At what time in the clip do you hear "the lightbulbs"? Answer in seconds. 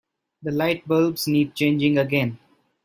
0.41-1.27